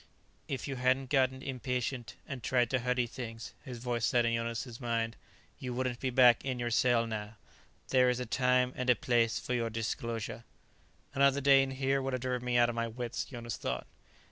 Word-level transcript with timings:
"If 0.47 0.67
you 0.67 0.77
hadn't 0.77 1.11
got 1.11 1.31
impatient 1.31 2.15
and 2.27 2.41
tried 2.41 2.71
to 2.71 2.79
hurry 2.79 3.05
things," 3.05 3.53
his 3.63 3.77
voice 3.77 4.03
said 4.03 4.25
in 4.25 4.33
Jonas' 4.33 4.79
mind, 4.79 5.15
"you 5.59 5.75
wouldn't 5.75 5.99
be 5.99 6.09
back 6.09 6.43
in 6.43 6.57
your 6.57 6.71
cell 6.71 7.05
now. 7.05 7.35
There 7.89 8.09
is 8.09 8.19
a 8.19 8.25
time 8.25 8.73
and 8.75 8.89
a 8.89 8.95
place 8.95 9.37
for 9.37 9.53
your 9.53 9.69
disclosure" 9.69 10.43
"Another 11.13 11.39
day 11.39 11.61
in 11.61 11.69
here 11.69 12.01
would 12.01 12.13
have 12.13 12.21
driven 12.23 12.43
me 12.47 12.57
out 12.57 12.67
of 12.69 12.73
my 12.73 12.87
wits," 12.87 13.25
Jonas 13.25 13.57
thought. 13.57 13.85